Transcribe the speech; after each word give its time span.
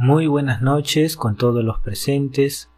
Muy 0.00 0.28
buenas 0.28 0.62
noches 0.62 1.16
con 1.16 1.34
todos 1.34 1.64
los 1.64 1.80
presentes. 1.80 2.70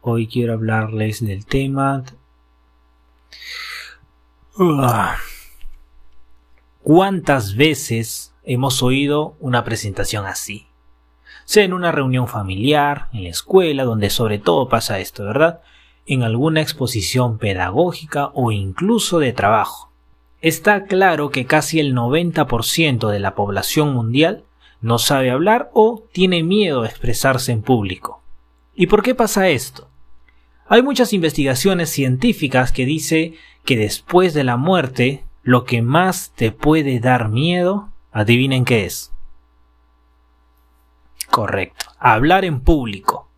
Hoy 0.00 0.28
quiero 0.28 0.52
hablarles 0.52 1.20
del 1.26 1.44
tema... 1.44 2.04
¿Cuántas 6.80 7.56
veces 7.56 8.32
hemos 8.44 8.80
oído 8.80 9.34
una 9.40 9.64
presentación 9.64 10.24
así? 10.24 10.68
Sea 11.46 11.64
en 11.64 11.72
una 11.72 11.90
reunión 11.90 12.28
familiar, 12.28 13.08
en 13.12 13.24
la 13.24 13.30
escuela, 13.30 13.82
donde 13.82 14.08
sobre 14.08 14.38
todo 14.38 14.68
pasa 14.68 15.00
esto, 15.00 15.24
¿verdad? 15.24 15.62
En 16.06 16.22
alguna 16.22 16.62
exposición 16.62 17.38
pedagógica 17.38 18.30
o 18.34 18.52
incluso 18.52 19.18
de 19.18 19.32
trabajo. 19.32 19.90
Está 20.40 20.84
claro 20.84 21.30
que 21.30 21.44
casi 21.44 21.80
el 21.80 21.92
90% 21.92 23.08
de 23.10 23.18
la 23.18 23.34
población 23.34 23.92
mundial 23.92 24.44
no 24.82 24.98
sabe 24.98 25.30
hablar 25.30 25.70
o 25.72 26.04
tiene 26.12 26.42
miedo 26.42 26.82
a 26.82 26.88
expresarse 26.88 27.52
en 27.52 27.62
público. 27.62 28.22
¿Y 28.74 28.88
por 28.88 29.02
qué 29.02 29.14
pasa 29.14 29.48
esto? 29.48 29.88
Hay 30.66 30.82
muchas 30.82 31.12
investigaciones 31.12 31.90
científicas 31.90 32.72
que 32.72 32.84
dice 32.84 33.34
que 33.64 33.76
después 33.76 34.34
de 34.34 34.44
la 34.44 34.56
muerte 34.56 35.24
lo 35.42 35.64
que 35.64 35.82
más 35.82 36.32
te 36.34 36.52
puede 36.52 37.00
dar 37.00 37.28
miedo, 37.28 37.90
adivinen 38.12 38.64
qué 38.64 38.84
es. 38.84 39.12
Correcto, 41.30 41.86
hablar 41.98 42.44
en 42.44 42.60
público. 42.60 43.28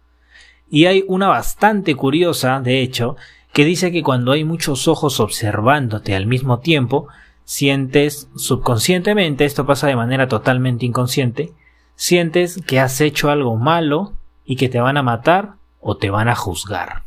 Y 0.69 0.87
hay 0.87 1.05
una 1.07 1.29
bastante 1.29 1.95
curiosa, 1.95 2.61
de 2.61 2.81
hecho, 2.81 3.17
que 3.53 3.65
dice 3.65 3.93
que 3.93 4.03
cuando 4.03 4.33
hay 4.33 4.45
muchos 4.45 4.89
ojos 4.89 5.21
observándote 5.21 6.15
al 6.17 6.27
mismo 6.27 6.59
tiempo, 6.59 7.09
sientes 7.45 8.29
subconscientemente, 8.37 9.45
esto 9.45 9.67
pasa 9.67 9.87
de 9.87 9.97
manera 9.97 10.29
totalmente 10.29 10.87
inconsciente, 10.87 11.53
sientes 11.95 12.61
que 12.67 12.81
has 12.81 13.01
hecho 13.01 13.31
algo 13.31 13.57
malo 13.57 14.15
y 14.45 14.57
que 14.57 14.69
te 14.69 14.81
van 14.81 14.97
a 14.97 15.03
matar 15.03 15.55
o 15.81 15.97
te 15.97 16.11
van 16.11 16.29
a 16.29 16.35
juzgar. 16.35 17.05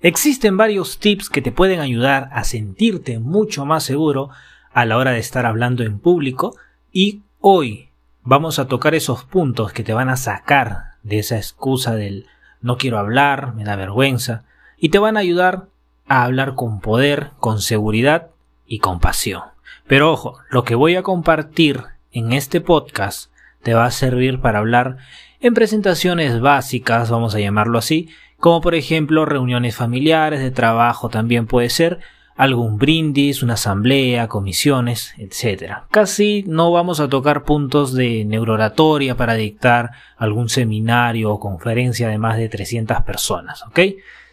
Existen 0.00 0.56
varios 0.56 0.98
tips 0.98 1.28
que 1.28 1.42
te 1.42 1.50
pueden 1.50 1.80
ayudar 1.80 2.28
a 2.32 2.44
sentirte 2.44 3.18
mucho 3.18 3.66
más 3.66 3.82
seguro 3.82 4.30
a 4.72 4.84
la 4.84 4.96
hora 4.96 5.10
de 5.10 5.18
estar 5.18 5.44
hablando 5.44 5.82
en 5.82 5.98
público 5.98 6.56
y 6.92 7.22
hoy 7.40 7.88
vamos 8.22 8.60
a 8.60 8.68
tocar 8.68 8.94
esos 8.94 9.24
puntos 9.24 9.72
que 9.72 9.82
te 9.82 9.92
van 9.92 10.08
a 10.08 10.16
sacar 10.16 10.92
de 11.02 11.18
esa 11.18 11.36
excusa 11.36 11.96
del 11.96 12.26
no 12.60 12.76
quiero 12.76 12.98
hablar, 12.98 13.54
me 13.54 13.64
da 13.64 13.74
vergüenza 13.74 14.44
y 14.76 14.90
te 14.90 14.98
van 14.98 15.16
a 15.16 15.20
ayudar 15.20 15.66
a 16.06 16.22
hablar 16.22 16.54
con 16.54 16.80
poder, 16.80 17.32
con 17.40 17.60
seguridad 17.60 18.30
y 18.68 18.78
compasión. 18.78 19.42
Pero 19.88 20.12
ojo, 20.12 20.38
lo 20.50 20.62
que 20.62 20.74
voy 20.76 20.94
a 20.94 21.02
compartir 21.02 21.82
en 22.12 22.32
este 22.32 22.60
podcast 22.60 23.32
te 23.62 23.74
va 23.74 23.86
a 23.86 23.90
servir 23.90 24.40
para 24.40 24.60
hablar 24.60 24.98
en 25.40 25.54
presentaciones 25.54 26.40
básicas, 26.40 27.10
vamos 27.10 27.34
a 27.34 27.40
llamarlo 27.40 27.78
así, 27.78 28.08
como 28.38 28.60
por 28.60 28.74
ejemplo 28.74 29.24
reuniones 29.24 29.74
familiares, 29.74 30.40
de 30.40 30.50
trabajo 30.50 31.08
también 31.08 31.46
puede 31.46 31.70
ser, 31.70 32.00
algún 32.36 32.78
brindis, 32.78 33.42
una 33.42 33.54
asamblea, 33.54 34.28
comisiones, 34.28 35.12
etc. 35.18 35.78
Casi 35.90 36.44
no 36.46 36.70
vamos 36.70 37.00
a 37.00 37.08
tocar 37.08 37.42
puntos 37.42 37.94
de 37.94 38.24
neurooratoria 38.24 39.16
para 39.16 39.34
dictar 39.34 39.90
algún 40.16 40.48
seminario 40.48 41.32
o 41.32 41.40
conferencia 41.40 42.08
de 42.08 42.18
más 42.18 42.36
de 42.36 42.48
300 42.48 43.02
personas, 43.02 43.64
¿ok? 43.64 43.80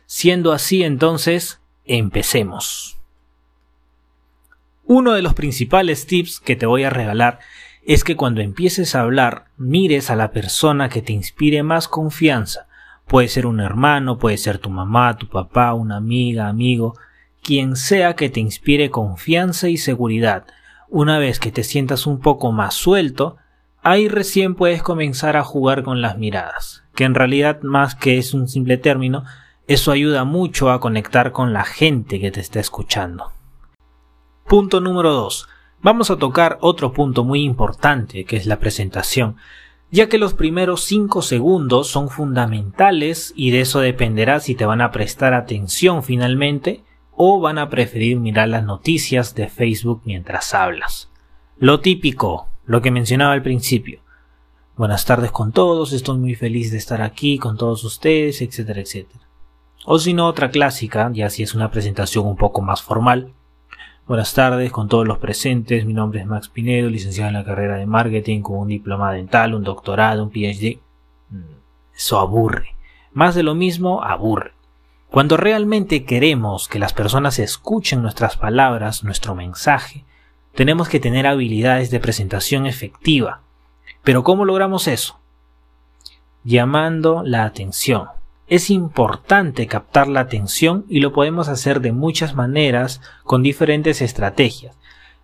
Siendo 0.06 0.52
así, 0.52 0.84
entonces, 0.84 1.62
empecemos. 1.86 2.98
Uno 4.88 5.14
de 5.14 5.24
los 5.24 5.34
principales 5.34 6.06
tips 6.06 6.40
que 6.40 6.56
te 6.56 6.68
voy 6.68 6.84
a 6.84 6.92
regalar 6.92 7.40
es 7.86 8.04
que 8.04 8.16
cuando 8.16 8.42
empieces 8.42 8.94
a 8.94 9.02
hablar 9.02 9.46
mires 9.58 10.12
a 10.12 10.16
la 10.16 10.30
persona 10.30 10.90
que 10.90 11.02
te 11.02 11.12
inspire 11.12 11.64
más 11.64 11.88
confianza. 11.88 12.68
Puede 13.08 13.28
ser 13.28 13.48
un 13.48 13.62
hermano, 13.62 14.20
puede 14.20 14.38
ser 14.38 14.60
tu 14.60 14.70
mamá, 14.70 15.18
tu 15.18 15.28
papá, 15.28 15.74
una 15.74 15.98
amiga, 15.98 16.48
amigo, 16.48 16.96
quien 17.42 17.76
sea 17.76 18.16
que 18.16 18.30
te 18.30 18.40
inspire 18.40 18.92
confianza 18.92 19.70
y 19.70 19.78
seguridad. 19.78 20.46
Una 20.88 21.18
vez 21.18 21.40
que 21.40 21.52
te 21.52 21.64
sientas 21.64 22.06
un 22.06 22.20
poco 22.20 22.52
más 22.52 22.76
suelto, 22.76 23.38
ahí 23.82 24.08
recién 24.08 24.54
puedes 24.54 24.84
comenzar 24.84 25.36
a 25.36 25.44
jugar 25.44 25.82
con 25.82 26.04
las 26.04 26.20
miradas, 26.20 26.84
que 26.94 27.06
en 27.06 27.16
realidad 27.16 27.62
más 27.64 27.96
que 27.96 28.20
es 28.20 28.36
un 28.36 28.48
simple 28.48 28.78
término, 28.78 29.24
eso 29.68 29.92
ayuda 29.92 30.26
mucho 30.26 30.70
a 30.70 30.80
conectar 30.80 31.32
con 31.32 31.54
la 31.54 31.64
gente 31.64 32.20
que 32.20 32.30
te 32.30 32.40
está 32.40 32.60
escuchando. 32.60 33.32
Punto 34.48 34.80
número 34.80 35.12
2. 35.12 35.48
Vamos 35.82 36.12
a 36.12 36.18
tocar 36.18 36.60
otro 36.62 36.94
punto 36.94 37.24
muy 37.24 37.42
importante 37.42 38.26
que 38.26 38.38
es 38.38 38.46
la 38.46 38.60
presentación, 38.60 39.38
ya 39.90 40.08
que 40.08 40.20
los 40.20 40.36
primeros 40.36 40.84
5 40.84 41.24
segundos 41.24 41.88
son 41.88 42.10
fundamentales 42.10 43.34
y 43.36 43.50
de 43.50 43.62
eso 43.62 43.80
dependerá 43.80 44.40
si 44.40 44.54
te 44.54 44.68
van 44.68 44.82
a 44.82 44.92
prestar 44.92 45.34
atención 45.34 46.04
finalmente 46.04 46.84
o 47.12 47.40
van 47.40 47.58
a 47.58 47.72
preferir 47.72 48.20
mirar 48.20 48.50
las 48.50 48.64
noticias 48.64 49.34
de 49.34 49.48
Facebook 49.48 50.04
mientras 50.06 50.54
hablas. 50.54 51.10
Lo 51.58 51.80
típico, 51.80 52.48
lo 52.68 52.84
que 52.84 52.92
mencionaba 52.92 53.34
al 53.34 53.42
principio. 53.42 54.02
Buenas 54.78 55.06
tardes 55.06 55.32
con 55.32 55.54
todos, 55.54 55.92
estoy 55.92 56.20
muy 56.20 56.36
feliz 56.36 56.70
de 56.70 56.78
estar 56.78 57.02
aquí 57.02 57.40
con 57.40 57.58
todos 57.58 57.84
ustedes, 57.84 58.44
etcétera, 58.44 58.82
etcétera. 58.82 59.28
O 59.86 59.98
si 59.98 60.14
no, 60.14 60.28
otra 60.28 60.52
clásica, 60.52 61.10
ya 61.12 61.32
si 61.32 61.42
es 61.42 61.56
una 61.56 61.72
presentación 61.72 62.28
un 62.28 62.38
poco 62.38 62.62
más 62.62 62.84
formal. 62.84 63.34
Buenas 64.08 64.36
tardes 64.36 64.72
con 64.72 64.88
todos 64.88 65.08
los 65.08 65.18
presentes, 65.18 65.84
mi 65.84 65.94
nombre 65.94 66.20
es 66.20 66.28
Max 66.28 66.48
Pinedo, 66.48 66.92
licenciado 66.92 67.30
en 67.30 67.34
la 67.34 67.44
carrera 67.44 67.78
de 67.78 67.88
marketing 67.88 68.42
con 68.42 68.60
un 68.60 68.68
diploma 68.68 69.12
dental, 69.12 69.56
un 69.56 69.64
doctorado, 69.64 70.22
un 70.22 70.30
PhD. 70.30 70.78
Mm, 71.32 71.56
eso 71.96 72.20
aburre. 72.20 72.76
Más 73.14 73.34
de 73.34 73.42
lo 73.42 73.56
mismo, 73.56 74.04
aburre. 74.04 74.54
Cuando 75.10 75.38
realmente 75.38 76.06
queremos 76.06 76.68
que 76.68 76.78
las 76.78 76.94
personas 76.94 77.40
escuchen 77.40 78.04
nuestras 78.04 78.38
palabras, 78.38 79.04
nuestro 79.04 79.34
mensaje, 79.34 80.06
tenemos 80.54 80.88
que 80.88 81.00
tener 81.00 81.26
habilidades 81.26 81.90
de 81.90 82.00
presentación 82.00 82.68
efectiva. 82.68 83.42
Pero 84.04 84.24
¿cómo 84.24 84.46
logramos 84.46 84.88
eso? 84.88 85.20
Llamando 86.44 87.24
la 87.26 87.44
atención. 87.44 88.10
Es 88.48 88.70
importante 88.70 89.66
captar 89.66 90.08
la 90.08 90.20
atención 90.20 90.86
y 90.88 91.00
lo 91.00 91.14
podemos 91.14 91.48
hacer 91.48 91.82
de 91.82 91.92
muchas 91.92 92.36
maneras 92.36 93.02
con 93.24 93.42
diferentes 93.42 94.04
estrategias. 94.04 94.78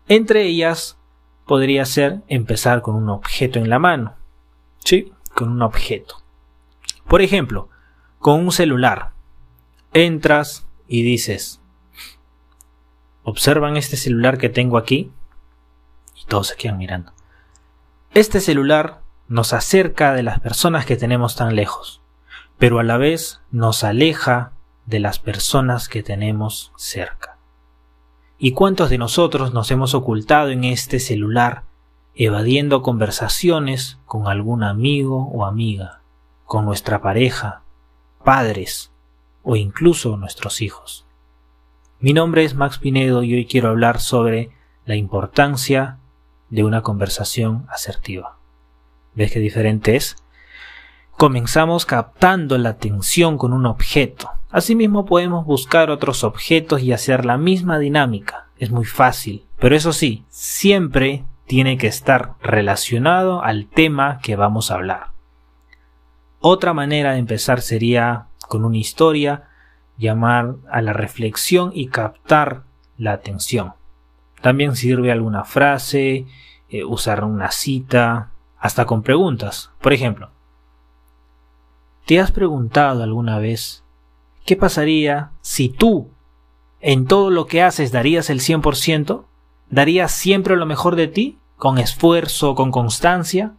Entre 0.07 0.43
ellas 0.43 0.97
podría 1.45 1.85
ser 1.85 2.21
empezar 2.27 2.81
con 2.81 2.95
un 2.95 3.09
objeto 3.09 3.59
en 3.59 3.69
la 3.69 3.77
mano. 3.77 4.15
Sí, 4.83 5.13
con 5.35 5.49
un 5.49 5.61
objeto. 5.61 6.23
Por 7.07 7.21
ejemplo, 7.21 7.69
con 8.17 8.39
un 8.39 8.51
celular. 8.51 9.11
Entras 9.93 10.67
y 10.87 11.03
dices, 11.03 11.61
¿observan 13.23 13.77
este 13.77 13.97
celular 13.97 14.39
que 14.39 14.49
tengo 14.49 14.77
aquí? 14.77 15.11
Y 16.15 16.25
todos 16.25 16.47
se 16.47 16.55
quedan 16.55 16.79
mirando. 16.79 17.13
Este 18.15 18.39
celular 18.39 19.01
nos 19.27 19.53
acerca 19.53 20.13
de 20.13 20.23
las 20.23 20.39
personas 20.39 20.87
que 20.87 20.97
tenemos 20.97 21.35
tan 21.35 21.55
lejos 21.55 22.00
pero 22.61 22.77
a 22.77 22.83
la 22.83 22.97
vez 22.97 23.41
nos 23.49 23.83
aleja 23.83 24.53
de 24.85 24.99
las 24.99 25.17
personas 25.17 25.89
que 25.89 26.03
tenemos 26.03 26.71
cerca. 26.77 27.39
¿Y 28.37 28.51
cuántos 28.51 28.91
de 28.91 28.99
nosotros 28.99 29.51
nos 29.51 29.71
hemos 29.71 29.95
ocultado 29.95 30.51
en 30.51 30.63
este 30.63 30.99
celular, 30.99 31.63
evadiendo 32.13 32.83
conversaciones 32.83 33.97
con 34.05 34.27
algún 34.27 34.61
amigo 34.61 35.27
o 35.33 35.47
amiga, 35.47 36.03
con 36.45 36.65
nuestra 36.65 37.01
pareja, 37.01 37.63
padres 38.23 38.91
o 39.41 39.55
incluso 39.55 40.15
nuestros 40.15 40.61
hijos? 40.61 41.07
Mi 41.99 42.13
nombre 42.13 42.43
es 42.43 42.53
Max 42.53 42.77
Pinedo 42.77 43.23
y 43.23 43.33
hoy 43.33 43.47
quiero 43.47 43.69
hablar 43.69 43.99
sobre 43.99 44.51
la 44.85 44.95
importancia 44.95 45.97
de 46.51 46.63
una 46.63 46.83
conversación 46.83 47.65
asertiva. 47.71 48.37
¿Ves 49.15 49.31
qué 49.31 49.39
diferente 49.39 49.95
es? 49.95 50.15
Comenzamos 51.21 51.85
captando 51.85 52.57
la 52.57 52.69
atención 52.69 53.37
con 53.37 53.53
un 53.53 53.67
objeto. 53.67 54.31
Asimismo 54.49 55.05
podemos 55.05 55.45
buscar 55.45 55.91
otros 55.91 56.23
objetos 56.23 56.81
y 56.81 56.93
hacer 56.93 57.25
la 57.25 57.37
misma 57.37 57.77
dinámica. 57.77 58.47
Es 58.57 58.71
muy 58.71 58.85
fácil, 58.85 59.45
pero 59.59 59.75
eso 59.75 59.93
sí, 59.93 60.25
siempre 60.29 61.23
tiene 61.45 61.77
que 61.77 61.85
estar 61.85 62.33
relacionado 62.41 63.43
al 63.43 63.67
tema 63.67 64.17
que 64.23 64.35
vamos 64.35 64.71
a 64.71 64.73
hablar. 64.73 65.11
Otra 66.39 66.73
manera 66.73 67.11
de 67.11 67.19
empezar 67.19 67.61
sería 67.61 68.25
con 68.49 68.65
una 68.65 68.77
historia, 68.77 69.43
llamar 69.99 70.55
a 70.71 70.81
la 70.81 70.93
reflexión 70.93 71.69
y 71.71 71.89
captar 71.89 72.63
la 72.97 73.11
atención. 73.11 73.73
También 74.41 74.75
sirve 74.75 75.11
alguna 75.11 75.43
frase, 75.43 76.25
eh, 76.69 76.83
usar 76.83 77.23
una 77.23 77.51
cita, 77.51 78.31
hasta 78.57 78.85
con 78.85 79.03
preguntas. 79.03 79.69
Por 79.81 79.93
ejemplo, 79.93 80.31
¿Te 82.11 82.19
has 82.19 82.33
preguntado 82.33 83.03
alguna 83.03 83.39
vez 83.39 83.85
qué 84.45 84.57
pasaría 84.57 85.31
si 85.39 85.69
tú 85.69 86.09
en 86.81 87.05
todo 87.07 87.29
lo 87.29 87.47
que 87.47 87.61
haces 87.61 87.93
darías 87.93 88.29
el 88.29 88.41
100%? 88.41 89.23
¿Darías 89.69 90.11
siempre 90.11 90.57
lo 90.57 90.65
mejor 90.65 90.97
de 90.97 91.07
ti? 91.07 91.39
¿Con 91.55 91.77
esfuerzo, 91.77 92.53
con 92.53 92.69
constancia? 92.69 93.53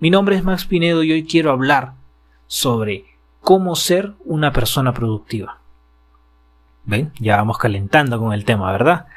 Mi 0.00 0.08
nombre 0.08 0.36
es 0.36 0.44
Max 0.44 0.64
Pinedo 0.64 1.02
y 1.02 1.12
hoy 1.12 1.26
quiero 1.26 1.50
hablar 1.50 1.92
sobre 2.46 3.04
cómo 3.42 3.76
ser 3.76 4.14
una 4.24 4.50
persona 4.50 4.94
productiva. 4.94 5.58
¿Ven? 6.86 7.12
Ya 7.20 7.36
vamos 7.36 7.58
calentando 7.58 8.18
con 8.18 8.32
el 8.32 8.46
tema, 8.46 8.72
¿verdad? 8.72 9.08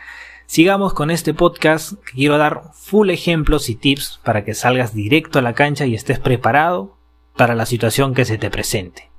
Sigamos 0.45 0.94
con 0.94 1.09
este 1.09 1.33
podcast 1.33 1.94
que 2.03 2.15
quiero 2.15 2.38
dar 2.38 2.63
full 2.74 3.12
ejemplos 3.12 3.69
y 3.69 3.75
tips 3.75 4.19
para 4.25 4.44
que 4.44 4.56
salgas 4.56 4.94
directo 4.94 5.39
a 5.39 5.42
la 5.42 5.53
cancha 5.53 5.86
y 5.86 5.95
estés 5.95 6.19
preparado 6.19 6.98
para 7.35 7.55
la 7.55 7.65
situación 7.65 8.13
que 8.13 8.25
se 8.25 8.37
te 8.37 8.49
presente. 8.49 9.09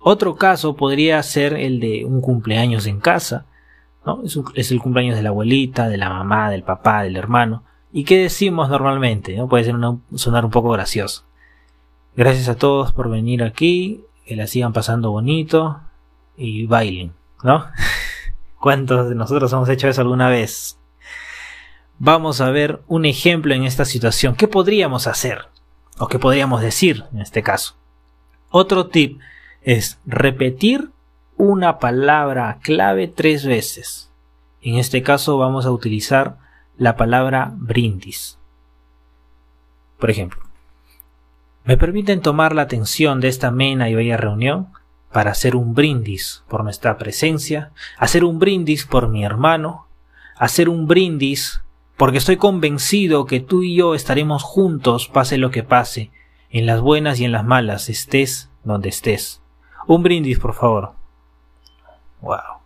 Otro 0.00 0.36
caso 0.36 0.76
podría 0.76 1.22
ser 1.22 1.54
el 1.54 1.80
de 1.80 2.04
un 2.04 2.20
cumpleaños 2.20 2.86
en 2.86 3.00
casa, 3.00 3.46
¿no? 4.06 4.22
Es, 4.54 4.70
el 4.70 4.80
cumpleaños 4.80 5.16
de 5.16 5.22
la 5.22 5.30
abuelita, 5.30 5.88
de 5.88 5.96
la 5.96 6.08
mamá, 6.08 6.50
del 6.50 6.62
papá, 6.62 7.02
del 7.02 7.16
hermano. 7.16 7.64
¿Y 7.92 8.04
qué 8.04 8.18
decimos 8.18 8.68
normalmente? 8.68 9.36
¿no? 9.36 9.48
Puede 9.48 9.64
ser 9.64 9.74
sonar 10.14 10.44
un 10.44 10.50
poco 10.50 10.70
gracioso. 10.70 11.24
Gracias 12.16 12.48
a 12.48 12.56
todos 12.56 12.92
por 12.92 13.10
venir 13.10 13.42
aquí, 13.42 14.04
que 14.24 14.36
la 14.36 14.46
sigan 14.46 14.72
pasando 14.72 15.10
bonito 15.10 15.80
y 16.36 16.66
bailen, 16.66 17.12
¿no? 17.42 17.66
¿Cuántos 18.60 19.08
de 19.08 19.14
nosotros 19.14 19.52
hemos 19.52 19.68
hecho 19.68 19.88
eso 19.88 20.00
alguna 20.00 20.28
vez? 20.28 20.78
Vamos 21.98 22.40
a 22.40 22.50
ver 22.50 22.82
un 22.86 23.04
ejemplo 23.04 23.54
en 23.54 23.64
esta 23.64 23.84
situación. 23.84 24.36
¿Qué 24.36 24.48
podríamos 24.48 25.06
hacer? 25.06 25.48
¿O 25.98 26.08
qué 26.08 26.18
podríamos 26.18 26.60
decir 26.60 27.04
en 27.12 27.20
este 27.20 27.42
caso? 27.42 27.74
Otro 28.50 28.86
tip 28.86 29.20
es 29.62 29.98
repetir 30.06 30.90
una 31.36 31.78
palabra 31.78 32.58
clave 32.62 33.08
tres 33.08 33.44
veces. 33.44 34.10
En 34.62 34.76
este 34.76 35.02
caso 35.02 35.38
vamos 35.38 35.66
a 35.66 35.70
utilizar 35.70 36.38
la 36.76 36.96
palabra 36.96 37.52
brindis. 37.54 38.38
Por 39.98 40.10
ejemplo, 40.10 40.40
¿me 41.64 41.76
permiten 41.76 42.20
tomar 42.20 42.54
la 42.54 42.62
atención 42.62 43.20
de 43.20 43.28
esta 43.28 43.48
amena 43.48 43.88
y 43.88 43.94
bella 43.94 44.16
reunión? 44.16 44.68
para 45.12 45.30
hacer 45.30 45.56
un 45.56 45.74
brindis 45.74 46.42
por 46.48 46.64
nuestra 46.64 46.98
presencia, 46.98 47.72
hacer 47.96 48.24
un 48.24 48.38
brindis 48.38 48.84
por 48.84 49.08
mi 49.08 49.24
hermano, 49.24 49.86
hacer 50.36 50.68
un 50.68 50.86
brindis 50.86 51.62
porque 51.98 52.18
estoy 52.18 52.36
convencido 52.36 53.26
que 53.26 53.40
tú 53.40 53.64
y 53.64 53.74
yo 53.74 53.96
estaremos 53.96 54.44
juntos 54.44 55.08
pase 55.08 55.36
lo 55.36 55.50
que 55.50 55.64
pase, 55.64 56.12
en 56.48 56.64
las 56.64 56.80
buenas 56.80 57.18
y 57.18 57.24
en 57.24 57.32
las 57.32 57.44
malas, 57.44 57.90
estés 57.90 58.50
donde 58.62 58.88
estés. 58.88 59.42
Un 59.88 60.04
brindis, 60.04 60.38
por 60.38 60.54
favor. 60.54 60.92
Wow. 62.20 62.62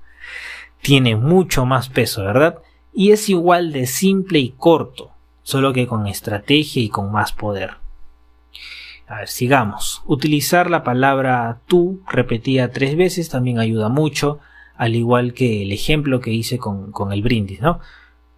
Tiene 0.82 1.16
mucho 1.16 1.64
más 1.64 1.88
peso, 1.88 2.22
¿verdad? 2.22 2.58
Y 2.92 3.12
es 3.12 3.30
igual 3.30 3.72
de 3.72 3.86
simple 3.86 4.38
y 4.38 4.50
corto, 4.50 5.12
solo 5.42 5.72
que 5.72 5.86
con 5.86 6.06
estrategia 6.06 6.82
y 6.82 6.90
con 6.90 7.10
más 7.10 7.32
poder. 7.32 7.76
A 9.08 9.20
ver, 9.20 9.28
sigamos. 9.28 10.02
Utilizar 10.04 10.68
la 10.68 10.84
palabra 10.84 11.60
tú 11.66 12.02
repetida 12.06 12.70
tres 12.70 12.96
veces 12.96 13.30
también 13.30 13.58
ayuda 13.58 13.88
mucho, 13.88 14.40
al 14.76 14.94
igual 14.94 15.32
que 15.32 15.62
el 15.62 15.72
ejemplo 15.72 16.20
que 16.20 16.32
hice 16.32 16.58
con, 16.58 16.92
con 16.92 17.14
el 17.14 17.22
brindis, 17.22 17.62
¿no? 17.62 17.80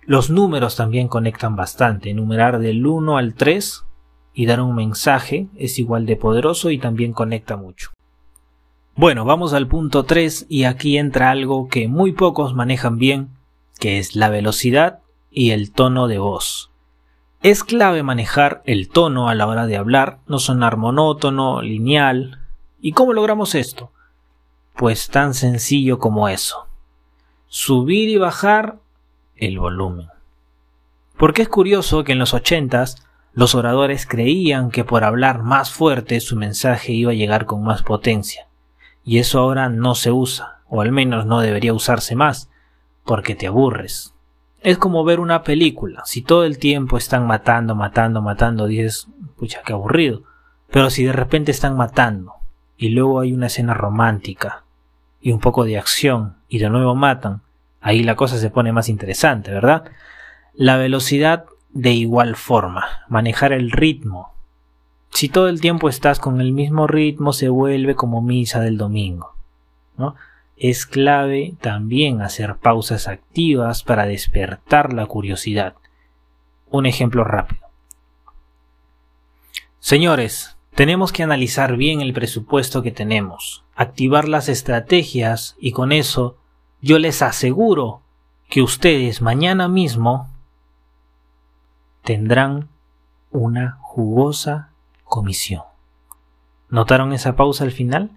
Los 0.06 0.28
números 0.28 0.76
también 0.76 1.08
conectan 1.08 1.56
bastante. 1.56 2.12
Numerar 2.12 2.58
del 2.58 2.86
1 2.86 3.16
al 3.16 3.34
3 3.34 3.84
y 4.34 4.46
dar 4.46 4.60
un 4.60 4.74
mensaje 4.74 5.48
es 5.56 5.78
igual 5.78 6.04
de 6.04 6.16
poderoso 6.16 6.70
y 6.70 6.78
también 6.78 7.12
conecta 7.12 7.56
mucho. 7.56 7.90
Bueno, 8.96 9.24
vamos 9.24 9.54
al 9.54 9.66
punto 9.66 10.04
3 10.04 10.46
y 10.48 10.64
aquí 10.64 10.98
entra 10.98 11.30
algo 11.30 11.68
que 11.68 11.88
muy 11.88 12.12
pocos 12.12 12.54
manejan 12.54 12.98
bien, 12.98 13.30
que 13.80 13.98
es 13.98 14.14
la 14.14 14.28
velocidad 14.28 15.00
y 15.30 15.50
el 15.50 15.72
tono 15.72 16.06
de 16.06 16.18
voz. 16.18 16.70
Es 17.42 17.64
clave 17.64 18.02
manejar 18.02 18.62
el 18.66 18.88
tono 18.88 19.28
a 19.28 19.34
la 19.34 19.46
hora 19.46 19.66
de 19.66 19.76
hablar, 19.76 20.18
no 20.26 20.38
sonar 20.38 20.76
monótono, 20.76 21.60
lineal. 21.60 22.40
¿Y 22.80 22.92
cómo 22.92 23.12
logramos 23.12 23.54
esto? 23.54 23.90
Pues 24.76 25.08
tan 25.08 25.34
sencillo 25.34 25.98
como 25.98 26.28
eso. 26.28 26.66
Subir 27.48 28.08
y 28.08 28.16
bajar 28.16 28.78
el 29.36 29.58
volumen. 29.58 30.08
Porque 31.16 31.42
es 31.42 31.48
curioso 31.48 32.04
que 32.04 32.12
en 32.12 32.18
los 32.18 32.34
ochentas 32.34 33.06
los 33.32 33.54
oradores 33.54 34.06
creían 34.06 34.70
que 34.70 34.84
por 34.84 35.04
hablar 35.04 35.42
más 35.42 35.70
fuerte 35.70 36.20
su 36.20 36.36
mensaje 36.36 36.92
iba 36.92 37.10
a 37.10 37.16
llegar 37.16 37.46
con 37.46 37.64
más 37.64 37.82
potencia. 37.82 38.46
Y 39.04 39.18
eso 39.18 39.40
ahora 39.40 39.68
no 39.68 39.94
se 39.94 40.12
usa, 40.12 40.60
o 40.68 40.80
al 40.80 40.92
menos 40.92 41.26
no 41.26 41.40
debería 41.40 41.74
usarse 41.74 42.14
más, 42.14 42.50
porque 43.04 43.34
te 43.34 43.46
aburres. 43.46 44.14
Es 44.60 44.78
como 44.78 45.04
ver 45.04 45.20
una 45.20 45.42
película. 45.42 46.02
Si 46.06 46.22
todo 46.22 46.44
el 46.44 46.58
tiempo 46.58 46.96
están 46.96 47.26
matando, 47.26 47.74
matando, 47.74 48.22
matando, 48.22 48.66
dices, 48.66 49.08
pucha, 49.36 49.60
qué 49.64 49.72
aburrido. 49.72 50.22
Pero 50.70 50.88
si 50.88 51.04
de 51.04 51.12
repente 51.12 51.50
están 51.50 51.76
matando 51.76 52.32
y 52.76 52.88
luego 52.88 53.20
hay 53.20 53.32
una 53.32 53.48
escena 53.48 53.74
romántica 53.74 54.64
y 55.20 55.32
un 55.32 55.40
poco 55.40 55.64
de 55.64 55.76
acción 55.76 56.36
y 56.48 56.58
de 56.58 56.70
nuevo 56.70 56.94
matan, 56.94 57.42
ahí 57.84 58.02
la 58.02 58.16
cosa 58.16 58.38
se 58.38 58.48
pone 58.48 58.72
más 58.72 58.88
interesante, 58.88 59.50
¿verdad? 59.52 59.84
La 60.54 60.78
velocidad 60.78 61.44
de 61.70 61.90
igual 61.90 62.34
forma, 62.34 63.04
manejar 63.10 63.52
el 63.52 63.70
ritmo. 63.70 64.32
Si 65.10 65.28
todo 65.28 65.48
el 65.48 65.60
tiempo 65.60 65.90
estás 65.90 66.18
con 66.18 66.40
el 66.40 66.52
mismo 66.52 66.86
ritmo, 66.86 67.34
se 67.34 67.50
vuelve 67.50 67.94
como 67.94 68.22
misa 68.22 68.60
del 68.60 68.78
domingo, 68.78 69.34
es 70.56 70.86
clave 70.86 71.56
también 71.60 72.22
hacer 72.22 72.56
pausas 72.56 73.06
activas 73.06 73.82
para 73.82 74.06
despertar 74.06 74.94
la 74.94 75.04
curiosidad. 75.04 75.74
Un 76.70 76.86
ejemplo 76.86 77.22
rápido. 77.22 77.66
Señores, 79.78 80.56
tenemos 80.74 81.12
que 81.12 81.22
analizar 81.22 81.76
bien 81.76 82.00
el 82.00 82.14
presupuesto 82.14 82.82
que 82.82 82.92
tenemos, 82.92 83.62
activar 83.74 84.26
las 84.26 84.48
estrategias 84.48 85.54
y 85.60 85.72
con 85.72 85.92
eso 85.92 86.38
yo 86.84 86.98
les 86.98 87.22
aseguro 87.22 88.02
que 88.48 88.62
ustedes 88.62 89.22
mañana 89.22 89.68
mismo 89.68 90.28
tendrán 92.02 92.68
una 93.30 93.78
jugosa 93.80 94.68
comisión. 95.04 95.62
¿Notaron 96.68 97.12
esa 97.12 97.36
pausa 97.36 97.64
al 97.64 97.72
final? 97.72 98.10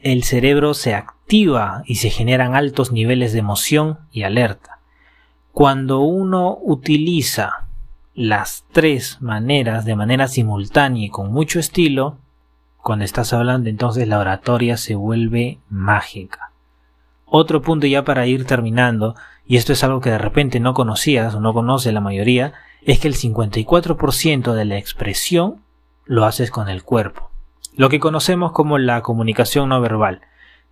el 0.00 0.22
cerebro 0.22 0.74
se 0.74 0.94
activa 0.94 1.82
y 1.86 1.96
se 1.96 2.10
generan 2.10 2.54
altos 2.54 2.92
niveles 2.92 3.32
de 3.32 3.40
emoción 3.40 3.98
y 4.12 4.22
alerta. 4.22 4.78
Cuando 5.52 6.00
uno 6.00 6.58
utiliza 6.62 7.66
las 8.14 8.64
tres 8.72 9.20
maneras 9.20 9.84
de 9.84 9.96
manera 9.96 10.28
simultánea 10.28 11.06
y 11.06 11.08
con 11.08 11.32
mucho 11.32 11.58
estilo, 11.58 12.18
cuando 12.82 13.04
estás 13.04 13.32
hablando 13.32 13.68
entonces 13.68 14.06
la 14.06 14.20
oratoria 14.20 14.76
se 14.76 14.94
vuelve 14.94 15.58
mágica. 15.68 16.52
Otro 17.36 17.62
punto 17.62 17.86
ya 17.86 18.04
para 18.04 18.26
ir 18.26 18.46
terminando, 18.46 19.14
y 19.46 19.56
esto 19.56 19.72
es 19.72 19.84
algo 19.84 20.00
que 20.00 20.10
de 20.10 20.18
repente 20.18 20.60
no 20.60 20.74
conocías 20.74 21.34
o 21.34 21.40
no 21.40 21.52
conoce 21.52 21.92
la 21.92 22.00
mayoría, 22.00 22.54
es 22.82 23.00
que 23.00 23.08
el 23.08 23.14
54% 23.14 24.52
de 24.52 24.64
la 24.64 24.78
expresión 24.78 25.62
lo 26.04 26.24
haces 26.24 26.50
con 26.50 26.68
el 26.68 26.82
cuerpo 26.82 27.30
lo 27.76 27.90
que 27.90 28.00
conocemos 28.00 28.52
como 28.52 28.78
la 28.78 29.02
comunicación 29.02 29.68
no 29.68 29.80
verbal, 29.80 30.22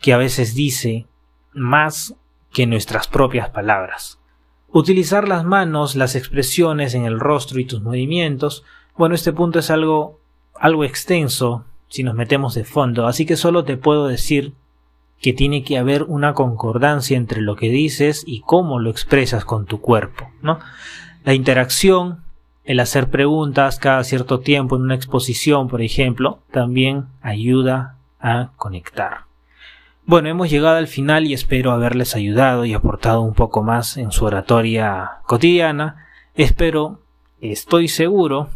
que 0.01 0.13
a 0.13 0.17
veces 0.17 0.55
dice 0.55 1.07
más 1.53 2.15
que 2.53 2.67
nuestras 2.67 3.09
propias 3.09 3.51
palabras. 3.51 4.19
Utilizar 4.69 5.29
las 5.29 5.45
manos, 5.45 5.95
las 5.95 6.17
expresiones 6.17 6.95
en 6.95 7.05
el 7.05 7.21
rostro 7.21 7.61
y 7.61 7.67
tus 7.67 7.83
movimientos, 7.83 8.65
bueno, 8.97 9.15
este 9.15 9.33
punto 9.33 9.59
es 9.59 9.71
algo 9.71 10.21
algo 10.59 10.85
extenso 10.85 11.65
si 11.89 12.03
nos 12.03 12.15
metemos 12.15 12.55
de 12.55 12.65
fondo, 12.65 13.07
así 13.07 13.27
que 13.27 13.37
solo 13.37 13.65
te 13.65 13.77
puedo 13.77 14.07
decir 14.07 14.55
que 15.25 15.33
tiene 15.33 15.65
que 15.65 15.79
haber 15.79 16.03
una 16.03 16.35
concordancia 16.35 17.17
entre 17.17 17.41
lo 17.41 17.57
que 17.57 17.71
dices 17.71 18.25
y 18.27 18.43
cómo 18.43 18.79
lo 18.79 18.91
expresas 18.91 19.47
con 19.47 19.65
tu 19.65 19.81
cuerpo, 19.81 20.31
¿no? 20.43 20.59
La 21.25 21.33
interacción 21.33 22.21
el 22.65 22.79
hacer 22.79 23.09
preguntas 23.09 23.79
cada 23.79 24.05
cierto 24.05 24.41
tiempo 24.41 24.77
en 24.77 24.83
una 24.83 24.95
exposición, 24.95 25.69
por 25.69 25.81
ejemplo, 25.81 26.41
también 26.51 27.07
ayuda 27.23 27.97
a 28.21 28.51
conectar. 28.57 29.21
Bueno, 30.05 30.29
hemos 30.29 30.51
llegado 30.51 30.77
al 30.77 30.89
final 30.89 31.25
y 31.25 31.33
espero 31.33 31.73
haberles 31.73 32.15
ayudado 32.15 32.67
y 32.67 32.75
aportado 32.75 33.23
un 33.23 33.33
poco 33.33 33.63
más 33.63 33.97
en 33.97 34.13
su 34.13 34.27
oratoria 34.27 35.21
cotidiana. 35.25 36.07
Espero, 36.35 37.01
estoy 37.41 37.89
seguro, 37.89 38.51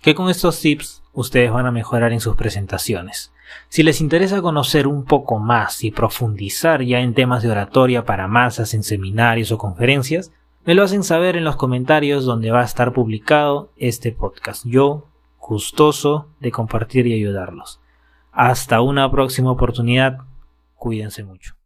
que 0.00 0.16
con 0.16 0.30
estos 0.30 0.58
tips 0.58 1.04
ustedes 1.12 1.52
van 1.52 1.66
a 1.66 1.70
mejorar 1.70 2.12
en 2.12 2.18
sus 2.18 2.34
presentaciones. 2.34 3.31
Si 3.68 3.82
les 3.82 4.00
interesa 4.00 4.42
conocer 4.42 4.86
un 4.86 5.04
poco 5.04 5.38
más 5.38 5.84
y 5.84 5.90
profundizar 5.90 6.82
ya 6.82 7.00
en 7.00 7.14
temas 7.14 7.42
de 7.42 7.50
oratoria 7.50 8.04
para 8.04 8.28
masas 8.28 8.74
en 8.74 8.82
seminarios 8.82 9.52
o 9.52 9.58
conferencias, 9.58 10.32
me 10.64 10.74
lo 10.74 10.82
hacen 10.82 11.02
saber 11.02 11.36
en 11.36 11.44
los 11.44 11.56
comentarios 11.56 12.24
donde 12.24 12.50
va 12.50 12.60
a 12.60 12.64
estar 12.64 12.92
publicado 12.92 13.70
este 13.76 14.12
podcast. 14.12 14.64
Yo, 14.64 15.06
gustoso 15.40 16.28
de 16.40 16.52
compartir 16.52 17.06
y 17.06 17.14
ayudarlos. 17.14 17.80
Hasta 18.30 18.80
una 18.80 19.10
próxima 19.10 19.50
oportunidad. 19.50 20.18
Cuídense 20.76 21.24
mucho. 21.24 21.61